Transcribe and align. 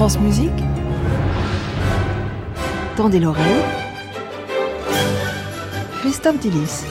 France 0.00 0.18
Musique. 0.18 0.50
Tendez 2.96 3.20
l'oreille. 3.20 3.44
Christophe 6.00 6.38
Dillis. 6.38 6.86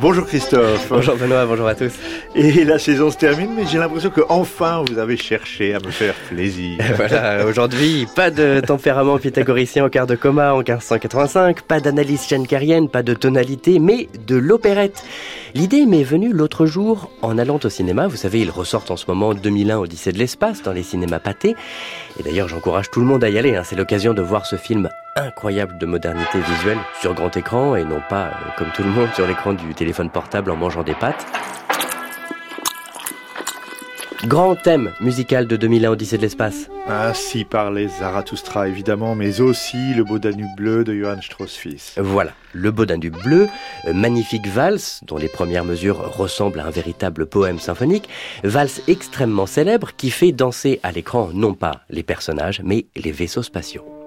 Bonjour 0.00 0.26
Christophe. 0.26 0.88
Bonjour 0.88 1.14
Benoît, 1.14 1.46
bonjour 1.46 1.68
à 1.68 1.76
tous. 1.76 1.92
Et 2.34 2.64
la 2.64 2.78
saison 2.78 3.10
se 3.10 3.18
termine, 3.18 3.50
mais 3.54 3.66
j'ai 3.66 3.76
l'impression 3.76 4.08
que 4.08 4.22
enfin 4.30 4.82
vous 4.88 4.98
avez 4.98 5.18
cherché 5.18 5.74
à 5.74 5.80
me 5.80 5.90
faire 5.90 6.14
plaisir. 6.30 6.78
voilà, 6.96 7.44
aujourd'hui, 7.44 8.06
pas 8.16 8.30
de 8.30 8.60
tempérament 8.66 9.18
pythagoricien 9.18 9.84
au 9.84 9.90
quart 9.90 10.06
de 10.06 10.14
coma 10.14 10.54
en 10.54 10.58
1585, 10.58 11.60
pas 11.60 11.80
d'analyse 11.80 12.22
schenkerienne, 12.22 12.88
pas 12.88 13.02
de 13.02 13.12
tonalité, 13.12 13.78
mais 13.78 14.08
de 14.26 14.36
l'opérette. 14.36 15.04
L'idée 15.54 15.84
m'est 15.84 16.04
venue 16.04 16.32
l'autre 16.32 16.64
jour 16.64 17.10
en 17.20 17.36
allant 17.36 17.60
au 17.62 17.68
cinéma. 17.68 18.06
Vous 18.06 18.16
savez, 18.16 18.40
ils 18.40 18.50
ressortent 18.50 18.90
en 18.90 18.96
ce 18.96 19.04
moment 19.08 19.34
2001 19.34 19.76
Odyssée 19.76 20.12
de 20.12 20.18
l'espace 20.18 20.62
dans 20.62 20.72
les 20.72 20.82
cinémas 20.82 21.18
pâtés. 21.18 21.54
Et 22.18 22.22
d'ailleurs, 22.22 22.48
j'encourage 22.48 22.90
tout 22.90 23.00
le 23.00 23.06
monde 23.06 23.22
à 23.24 23.28
y 23.28 23.36
aller. 23.36 23.56
Hein. 23.56 23.62
C'est 23.62 23.76
l'occasion 23.76 24.14
de 24.14 24.22
voir 24.22 24.46
ce 24.46 24.56
film 24.56 24.88
incroyable 25.16 25.76
de 25.76 25.84
modernité 25.84 26.38
visuelle 26.40 26.78
sur 27.00 27.12
grand 27.12 27.36
écran 27.36 27.76
et 27.76 27.84
non 27.84 28.00
pas, 28.08 28.28
euh, 28.28 28.30
comme 28.56 28.68
tout 28.74 28.82
le 28.82 28.88
monde, 28.88 29.08
sur 29.14 29.26
l'écran 29.26 29.52
du 29.52 29.74
téléphone 29.74 30.08
portable 30.08 30.50
en 30.50 30.56
mangeant 30.56 30.82
des 30.82 30.94
pâtes. 30.94 31.26
Grand 34.26 34.54
thème 34.54 34.92
musical 35.00 35.48
de 35.48 35.56
2001 35.56 35.90
Odyssée 35.90 36.16
de 36.16 36.22
l'espace. 36.22 36.68
Ainsi 36.86 37.44
parlait 37.44 37.88
Zarathustra 37.88 38.68
évidemment, 38.68 39.16
mais 39.16 39.40
aussi 39.40 39.94
le 39.94 40.04
beau 40.04 40.20
Danube 40.20 40.54
bleu 40.56 40.84
de 40.84 40.94
Johann 40.94 41.20
Strauss 41.20 41.56
fils. 41.56 41.94
Voilà, 41.98 42.30
le 42.52 42.70
beau 42.70 42.86
Danube 42.86 43.16
bleu, 43.24 43.48
euh, 43.86 43.92
magnifique 43.92 44.46
valse 44.46 45.00
dont 45.08 45.16
les 45.16 45.28
premières 45.28 45.64
mesures 45.64 46.16
ressemblent 46.16 46.60
à 46.60 46.66
un 46.66 46.70
véritable 46.70 47.26
poème 47.26 47.58
symphonique, 47.58 48.08
valse 48.44 48.80
extrêmement 48.86 49.46
célèbre 49.46 49.90
qui 49.96 50.10
fait 50.10 50.30
danser 50.30 50.78
à 50.84 50.92
l'écran 50.92 51.30
non 51.34 51.54
pas 51.54 51.80
les 51.90 52.04
personnages 52.04 52.60
mais 52.64 52.86
les 52.94 53.10
vaisseaux 53.10 53.42
spatiaux. 53.42 54.01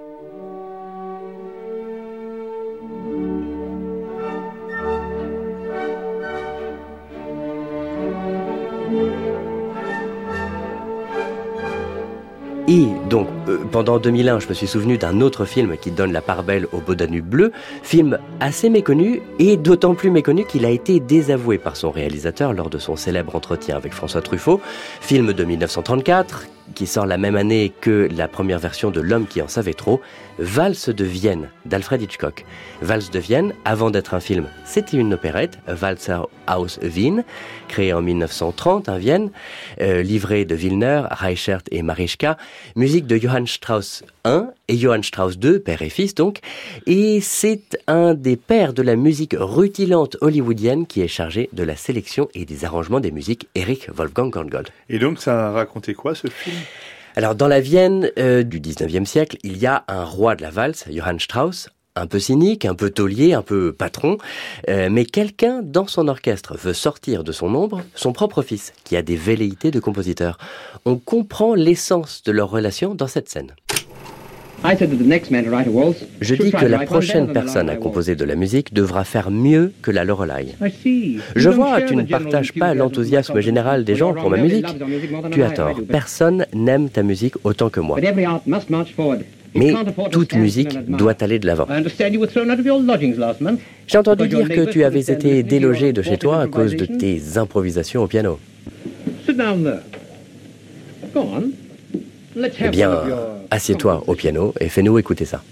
Et 12.68 12.88
donc, 13.08 13.28
euh, 13.48 13.58
pendant 13.70 14.00
2001, 14.00 14.40
je 14.40 14.48
me 14.48 14.54
suis 14.54 14.66
souvenu 14.66 14.98
d'un 14.98 15.20
autre 15.20 15.44
film 15.44 15.76
qui 15.76 15.92
donne 15.92 16.12
la 16.12 16.20
part 16.20 16.42
belle 16.42 16.66
au 16.72 16.78
beau 16.78 16.96
Danube 16.96 17.24
bleu, 17.24 17.52
film 17.84 18.18
assez 18.40 18.70
méconnu 18.70 19.22
et 19.38 19.56
d'autant 19.56 19.94
plus 19.94 20.10
méconnu 20.10 20.44
qu'il 20.44 20.64
a 20.64 20.70
été 20.70 20.98
désavoué 20.98 21.58
par 21.58 21.76
son 21.76 21.92
réalisateur 21.92 22.52
lors 22.52 22.68
de 22.68 22.78
son 22.78 22.96
célèbre 22.96 23.36
entretien 23.36 23.76
avec 23.76 23.92
François 23.92 24.20
Truffaut, 24.20 24.60
film 25.00 25.32
de 25.32 25.44
1934 25.44 26.48
qui 26.74 26.86
sort 26.86 27.06
la 27.06 27.18
même 27.18 27.36
année 27.36 27.72
que 27.80 28.08
la 28.14 28.28
première 28.28 28.58
version 28.58 28.90
de 28.90 29.00
L'homme 29.00 29.26
qui 29.26 29.40
en 29.40 29.48
savait 29.48 29.74
trop, 29.74 30.00
Valse 30.38 30.88
de 30.88 31.04
Vienne 31.04 31.48
d'Alfred 31.64 32.02
Hitchcock. 32.02 32.44
Valse 32.82 33.10
de 33.10 33.18
Vienne, 33.18 33.54
avant 33.64 33.90
d'être 33.90 34.14
un 34.14 34.20
film, 34.20 34.48
c'était 34.64 34.96
une 34.96 35.14
opérette, 35.14 35.58
Walzer 35.68 36.26
aus 36.48 36.78
Wien, 36.82 37.24
créée 37.68 37.92
en 37.92 38.02
1930 38.02 38.88
à 38.88 38.98
Vienne, 38.98 39.30
euh, 39.80 40.02
livrée 40.02 40.44
de 40.44 40.54
Wilner, 40.54 41.02
Reichert 41.10 41.62
et 41.70 41.82
Marischka, 41.82 42.36
musique 42.74 43.06
de 43.06 43.16
Johann 43.16 43.46
Strauss 43.46 44.02
I 44.24 44.40
et 44.68 44.76
Johann 44.76 45.02
Strauss 45.02 45.36
II, 45.42 45.58
père 45.60 45.82
et 45.82 45.88
fils 45.88 46.14
donc, 46.14 46.40
et 46.86 47.20
c'est 47.20 47.78
un 47.86 48.14
des 48.14 48.36
pères 48.36 48.72
de 48.72 48.82
la 48.82 48.96
musique 48.96 49.36
rutilante 49.38 50.16
hollywoodienne 50.20 50.86
qui 50.86 51.00
est 51.00 51.08
chargé 51.08 51.48
de 51.52 51.62
la 51.62 51.76
sélection 51.76 52.28
et 52.34 52.44
des 52.44 52.64
arrangements 52.64 53.00
des 53.00 53.12
musiques 53.12 53.48
Eric 53.54 53.88
Wolfgang 53.92 54.30
Korngold. 54.30 54.68
Et 54.88 54.98
donc 54.98 55.20
ça 55.20 55.50
racontait 55.50 55.94
quoi 55.94 56.14
ce 56.14 56.28
film? 56.28 56.56
Alors 57.16 57.34
dans 57.34 57.48
la 57.48 57.60
Vienne 57.60 58.10
euh, 58.18 58.42
du 58.42 58.60
19e 58.60 59.06
siècle, 59.06 59.38
il 59.42 59.56
y 59.56 59.66
a 59.66 59.84
un 59.88 60.04
roi 60.04 60.36
de 60.36 60.42
la 60.42 60.50
valse, 60.50 60.84
Johann 60.90 61.18
Strauss, 61.18 61.70
un 61.96 62.06
peu 62.06 62.18
cynique, 62.18 62.64
un 62.64 62.74
peu 62.74 62.90
taulier, 62.90 63.32
un 63.32 63.42
peu 63.42 63.72
patron, 63.72 64.18
euh, 64.68 64.88
mais 64.90 65.04
quelqu'un 65.04 65.62
dans 65.62 65.86
son 65.86 66.08
orchestre 66.08 66.56
veut 66.56 66.74
sortir 66.74 67.24
de 67.24 67.32
son 67.32 67.54
ombre 67.54 67.82
son 67.94 68.12
propre 68.12 68.42
fils, 68.42 68.72
qui 68.84 68.96
a 68.96 69.02
des 69.02 69.16
velléités 69.16 69.70
de 69.70 69.80
compositeur. 69.80 70.38
On 70.84 70.96
comprend 70.96 71.54
l'essence 71.54 72.22
de 72.24 72.32
leur 72.32 72.50
relation 72.50 72.94
dans 72.94 73.06
cette 73.06 73.28
scène. 73.28 73.52
Je 76.20 76.34
dis 76.34 76.50
que 76.50 76.64
la 76.64 76.80
prochaine 76.80 77.32
personne 77.32 77.68
à 77.68 77.76
composer 77.76 78.16
de 78.16 78.24
la 78.24 78.34
musique 78.34 78.72
devra 78.72 79.04
faire 79.04 79.30
mieux 79.30 79.72
que 79.82 79.90
la 79.90 80.04
Lorelai. 80.04 80.54
Je 81.36 81.50
vois, 81.50 81.82
tu 81.82 81.94
ne 81.94 82.02
partages 82.02 82.52
pas 82.52 82.74
l'enthousiasme 82.74 83.40
général 83.40 83.84
des 83.84 83.96
gens 83.96 84.14
pour 84.14 84.30
ma 84.30 84.38
musique. 84.38 84.66
Tu 85.30 85.42
as 85.42 85.50
tort. 85.50 85.78
Personne 85.88 86.46
n'aime 86.52 86.88
ta 86.88 87.02
musique 87.02 87.34
autant 87.44 87.68
que 87.68 87.80
moi. 87.80 87.98
Mais 89.54 89.74
toute 90.10 90.34
musique 90.34 90.78
doit 90.86 91.14
aller 91.20 91.38
de 91.38 91.46
l'avant. 91.46 91.66
J'ai 93.86 93.98
entendu 93.98 94.28
dire 94.28 94.48
que 94.48 94.70
tu 94.70 94.84
avais 94.84 95.00
été 95.00 95.42
délogé 95.42 95.92
de 95.92 96.02
chez 96.02 96.18
toi 96.18 96.40
à 96.40 96.46
cause 96.46 96.76
de 96.76 96.86
tes 96.86 97.38
improvisations 97.38 98.02
au 98.02 98.06
piano. 98.06 98.38
Eh 102.38 102.68
bien, 102.68 102.90
assieds-toi 103.50 104.04
au 104.06 104.14
piano 104.14 104.52
et 104.60 104.68
fais-nous 104.68 104.98
écouter 104.98 105.24
ça. 105.24 105.42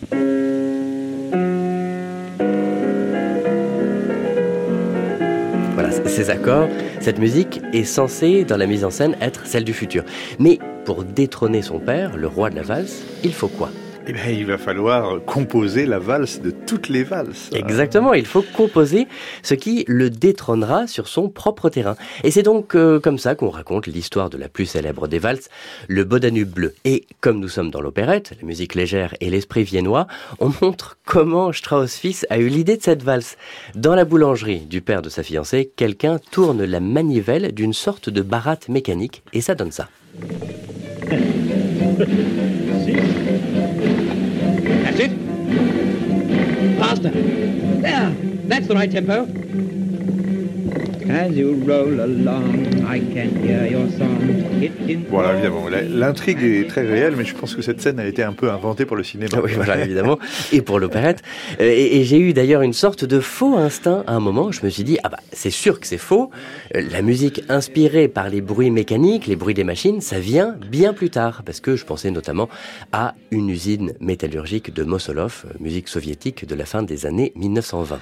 Voilà, 5.75 5.91
ces 6.07 6.31
accords, 6.31 6.69
cette 7.01 7.19
musique 7.19 7.61
est 7.73 7.85
censée, 7.85 8.45
dans 8.45 8.57
la 8.57 8.67
mise 8.67 8.85
en 8.85 8.91
scène, 8.91 9.17
être 9.21 9.47
celle 9.47 9.65
du 9.65 9.73
futur. 9.73 10.05
Mais 10.39 10.59
pour 10.85 11.05
détrôner 11.05 11.63
son 11.63 11.79
père, 11.79 12.17
le 12.17 12.27
roi 12.27 12.51
de 12.51 12.57
la 12.57 12.63
valse, 12.63 13.03
il 13.25 13.33
faut 13.33 13.49
quoi? 13.49 13.71
Eh 14.07 14.13
bien, 14.13 14.29
il 14.29 14.45
va 14.45 14.59
falloir 14.59 15.25
composer 15.25 15.87
la 15.87 15.99
valse 15.99 16.43
de 16.43 16.51
toutes 16.51 16.89
les 16.89 17.05
valses. 17.05 17.49
Exactement, 17.55 18.13
il 18.13 18.27
faut 18.27 18.43
composer 18.43 19.07
ce 19.43 19.55
qui 19.55 19.85
le 19.89 20.11
détrônera 20.11 20.87
sur 20.87 21.09
son 21.09 21.31
propre 21.31 21.71
terrain. 21.71 21.97
Et 22.23 22.31
c'est 22.31 22.43
donc 22.43 22.75
euh, 22.75 23.01
comme 23.01 23.19
ça 23.19 23.35
qu'on 23.35 23.49
raconte 23.49 23.87
l'histoire 23.87 24.29
de 24.29 24.37
la 24.37 24.49
plus 24.49 24.67
célèbre 24.67 25.09
des 25.09 25.19
valses, 25.19 25.49
le 25.89 26.05
Bodanube 26.05 26.51
bleu. 26.51 26.75
Et 26.85 27.07
comme 27.21 27.41
nous 27.41 27.49
sommes 27.49 27.71
dans 27.71 27.81
l'opérette, 27.81 28.35
la 28.39 28.47
musique 28.47 28.75
légère 28.75 29.15
et 29.21 29.31
l'esprit 29.31 29.65
viennois, 29.65 30.07
on 30.39 30.53
montre 30.61 30.99
comment 31.07 31.53
Strauss 31.53 31.97
fils 31.97 32.27
a 32.29 32.39
eu 32.39 32.49
l'idée 32.49 32.77
de 32.77 32.83
cette 32.83 33.03
valse. 33.03 33.37
Dans 33.75 33.95
la 33.95 34.05
boulangerie 34.05 34.61
du 34.61 34.83
père 34.83 35.01
de 35.01 35.09
sa 35.09 35.23
fiancée, 35.23 35.73
quelqu'un 35.77 36.19
tourne 36.31 36.65
la 36.65 36.81
manivelle 36.81 37.53
d'une 37.53 37.73
sorte 37.73 38.11
de 38.11 38.21
baratte 38.21 38.69
mécanique 38.69 39.23
et 39.33 39.41
ça 39.41 39.55
donne 39.55 39.73
ça. 39.73 39.89
That's 44.95 45.13
it. 45.13 46.79
Faster. 46.79 47.11
There. 47.11 48.11
That's 48.47 48.69
the 48.69 48.75
right 48.77 48.91
tempo. 48.91 49.27
Voilà, 55.11 55.35
évidemment. 55.35 55.67
L'intrigue 55.91 56.43
est 56.43 56.69
très 56.69 56.87
réelle, 56.87 57.15
mais 57.17 57.25
je 57.25 57.35
pense 57.35 57.55
que 57.55 57.63
cette 57.63 57.81
scène 57.81 58.01
a 58.01 58.07
été 58.07 58.23
un 58.23 58.33
peu 58.33 58.51
inventée 58.51 58.85
pour 58.85 58.97
le 58.97 59.05
cinéma. 59.05 59.39
Oui, 59.43 59.53
voilà, 59.55 59.85
évidemment. 59.85 60.19
Et 60.53 60.63
pour 60.63 60.79
l'opérette. 60.79 61.23
Euh, 61.61 61.65
et, 61.65 62.05
j'ai 62.05 62.19
eu 62.19 62.33
d'ailleurs 62.33 62.63
une 62.63 62.73
sorte 62.73 63.05
de 63.05 63.21
faux 63.21 63.57
instinct 63.57 64.05
à 64.07 64.15
un 64.15 64.21
moment. 64.21 64.53
Je 64.53 64.65
me 64.65 64.71
suis 64.71 64.85
dit, 64.85 64.99
ah 65.05 65.09
bah, 65.09 65.19
c'est 65.33 65.51
sûr 65.51 65.81
que 65.81 65.87
c'est 65.87 65.99
faux. 65.99 66.31
Euh, 66.75 66.83
la 66.91 67.03
musique 67.03 67.43
inspirée 67.49 68.09
par 68.09 68.29
les 68.29 68.41
bruits 68.41 68.71
mécaniques, 68.71 69.27
les 69.27 69.37
bruits 69.37 69.55
des 69.55 69.65
machines, 69.65 70.01
ça 70.01 70.19
vient 70.19 70.57
bien 70.71 70.93
plus 70.93 71.11
tard. 71.11 71.43
Parce 71.45 71.61
que 71.61 71.77
je 71.77 71.85
pensais 71.85 72.11
notamment 72.11 72.49
à 72.93 73.15
une 73.31 73.49
usine 73.51 73.93
métallurgique 74.01 74.73
de 74.75 74.85
Mosolov, 74.85 75.45
euh, 75.47 75.55
musique 75.61 75.89
soviétique 75.89 76.47
de 76.47 76.55
la 76.55 76.65
fin 76.65 76.83
des 76.83 77.07
années 77.07 77.33
1920. 77.37 78.01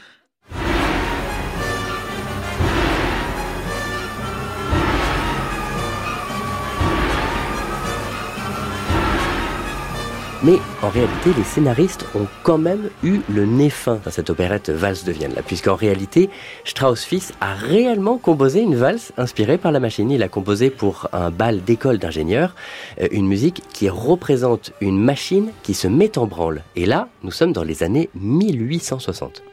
Mais 10.45 10.59
en 10.83 10.89
réalité, 10.89 11.31
les 11.37 11.45
scénaristes 11.45 12.05
ont 12.17 12.27
quand 12.43 12.59
même 12.59 12.91
eu 13.05 13.21
le 13.29 13.47
nez 13.47 13.71
fin 13.71 14.01
dans 14.05 14.11
cette 14.11 14.29
opérette 14.29 14.71
Valse 14.71 15.05
de 15.05 15.13
Vienne, 15.13 15.35
puisqu'en 15.47 15.77
réalité, 15.77 16.31
Strauss 16.65 17.05
fils 17.05 17.33
a 17.41 17.55
réellement 17.55 18.19
composé 18.19 18.61
une 18.61 18.75
valse 18.75 19.13
inspirée 19.17 19.57
par 19.57 19.71
la 19.71 19.79
machine. 19.79 20.11
Il 20.11 20.23
a 20.25 20.29
composé 20.29 20.71
pour 20.71 21.09
un 21.13 21.31
bal 21.31 21.63
d'école 21.63 21.99
d'ingénieurs 21.99 22.57
euh, 23.01 23.07
une 23.13 23.29
musique 23.29 23.63
qui 23.73 23.89
représente 23.89 24.73
une 24.81 24.99
machine 24.99 25.53
qui 25.63 25.75
se 25.75 25.87
met 25.87 26.19
en 26.19 26.27
branle. 26.27 26.63
Et 26.75 26.87
là, 26.87 27.09
nous 27.23 27.31
sommes 27.31 27.53
dans 27.53 27.63
les 27.63 27.85
années 27.85 28.11
1860. 28.17 29.45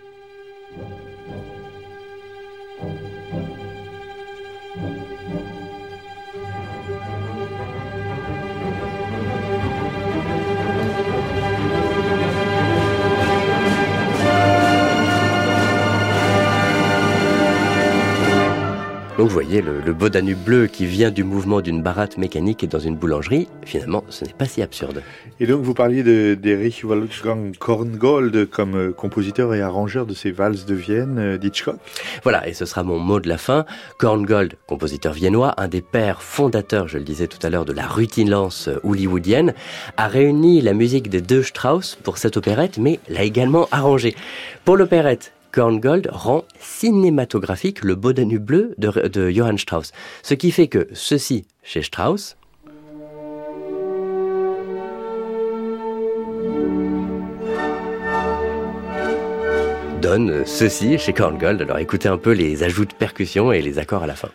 Donc 19.20 19.28
vous 19.28 19.34
voyez, 19.34 19.62
le, 19.62 19.82
le 19.82 19.92
beau 19.92 20.08
Danube 20.08 20.38
bleu 20.46 20.68
qui 20.68 20.86
vient 20.86 21.12
du 21.12 21.26
mouvement 21.26 21.60
d'une 21.60 21.82
baratte 21.82 22.18
mécanique 22.18 22.64
et 22.64 22.68
dans 22.68 22.80
une 22.80 22.96
boulangerie, 22.96 23.50
finalement, 23.66 24.06
ce 24.08 24.24
n'est 24.24 24.32
pas 24.32 24.46
si 24.46 24.62
absurde. 24.62 25.04
Et 25.42 25.46
donc 25.46 25.62
vous 25.62 25.74
parliez 25.74 26.04
d'Erich 26.38 26.86
Wolfgang 26.86 27.54
Korngold 27.58 28.50
comme 28.50 28.76
euh, 28.76 28.92
compositeur 28.94 29.54
et 29.54 29.62
arrangeur 29.62 30.06
de 30.06 30.14
ces 30.14 30.32
valses 30.32 30.66
de 30.66 30.74
Vienne 30.74 31.18
euh, 31.20 31.38
d'Hitchcock. 31.38 31.76
Voilà, 32.24 32.48
et 32.48 32.54
ce 32.54 32.64
sera 32.66 32.84
mon 32.84 32.98
mot 32.98 33.20
de 33.20 33.28
la 33.28 33.38
fin. 33.38 33.66
Korngold, 33.98 34.56
compositeur 34.68 35.12
viennois, 35.12 35.54
un 35.58 35.68
des 35.68 35.82
pères 35.82 36.22
fondateurs, 36.22 36.88
je 36.88 36.98
le 36.98 37.04
disais 37.04 37.28
tout 37.28 37.46
à 37.46 37.50
l'heure, 37.50 37.66
de 37.66 37.74
la 37.74 37.88
rutinance 37.88 38.70
hollywoodienne, 38.86 39.54
a 39.98 40.08
réuni 40.08 40.62
la 40.62 40.72
musique 40.72 41.10
des 41.10 41.20
deux 41.20 41.44
Strauss 41.44 41.98
pour 42.02 42.20
cette 42.20 42.38
opérette, 42.38 42.78
mais 42.78 43.02
l'a 43.10 43.24
également 43.24 43.68
arrangée. 43.74 44.16
Pour 44.64 44.78
l'opérette, 44.78 45.34
Korngold 45.52 46.10
rend 46.12 46.46
cinématographique 46.60 47.84
le 47.84 47.96
beau 47.96 48.14
Danube 48.14 48.44
bleu 48.44 48.76
de, 48.78 49.30
Johann 49.30 49.58
Strauss. 49.58 49.92
Ce 50.22 50.34
qui 50.34 50.52
fait 50.52 50.68
que 50.68 50.88
ceci, 50.94 51.46
chez 51.64 51.82
Strauss, 51.82 52.38
donne 60.02 60.46
ceci 60.46 60.98
chez 60.98 61.14
Korngold. 61.14 61.62
Alors 61.62 61.80
écoutez 61.80 62.10
un 62.10 62.18
peu 62.18 62.32
les 62.32 62.64
ajouts 62.64 62.86
de 62.86 62.94
percussion 62.94 63.52
et 63.52 63.62
les 63.62 63.80
accords 63.80 64.04
à 64.04 64.08
la 64.08 64.16
fin. 64.16 64.30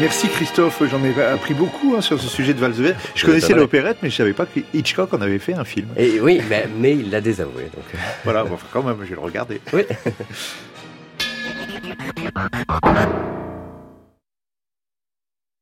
Merci 0.00 0.28
Christophe, 0.28 0.82
j'en 0.90 1.04
ai 1.04 1.22
appris 1.22 1.52
beaucoup 1.52 1.94
hein, 1.94 2.00
sur 2.00 2.18
ce 2.18 2.26
sujet 2.26 2.54
de 2.54 2.58
Valsver. 2.58 2.94
Je 3.14 3.26
connaissais 3.26 3.52
l'opérette, 3.52 3.98
mais 4.02 4.08
je 4.08 4.16
savais 4.16 4.32
pas 4.32 4.46
que 4.46 4.60
Hitchcock 4.72 5.12
en 5.12 5.20
avait 5.20 5.38
fait 5.38 5.52
un 5.52 5.64
film. 5.64 5.88
Et 5.94 6.20
oui, 6.20 6.40
mais, 6.48 6.66
mais 6.78 6.92
il 6.92 7.10
l'a 7.10 7.20
désavoué. 7.20 7.64
Donc... 7.64 7.84
Voilà, 8.24 8.44
bon, 8.44 8.56
quand 8.72 8.82
même, 8.82 8.96
je 9.02 9.10
vais 9.10 9.14
le 9.14 9.20
regarder. 9.20 9.60
Oui. 9.74 9.82